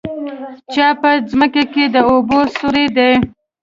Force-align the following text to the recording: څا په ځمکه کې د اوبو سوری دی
څا 0.73 0.87
په 1.01 1.09
ځمکه 1.29 1.63
کې 1.73 1.83
د 1.93 1.95
اوبو 2.09 2.39
سوری 2.57 2.85
دی 2.97 3.11